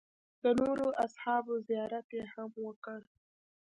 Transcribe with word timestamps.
د 0.43 0.45
نورو 0.61 0.87
اصحابو 1.05 1.53
زیارت 1.67 2.07
هم 2.33 2.51
وکړ. 2.65 2.99